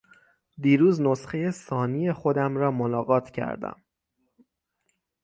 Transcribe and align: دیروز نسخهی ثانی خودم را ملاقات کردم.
دیروز 0.59 1.01
نسخهی 1.01 1.51
ثانی 1.51 2.13
خودم 2.13 2.57
را 2.57 2.71
ملاقات 2.71 3.31
کردم. 3.31 3.83